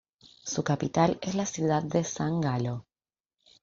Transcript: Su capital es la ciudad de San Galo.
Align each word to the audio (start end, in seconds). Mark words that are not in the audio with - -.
Su 0.43 0.63
capital 0.63 1.19
es 1.21 1.35
la 1.35 1.45
ciudad 1.45 1.83
de 1.83 2.03
San 2.03 2.41
Galo. 2.41 2.87